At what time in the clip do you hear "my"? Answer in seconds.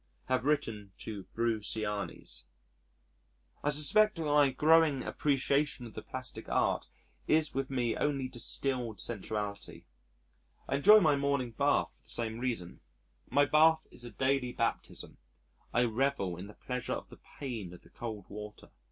4.25-4.49, 11.01-11.15, 13.29-13.45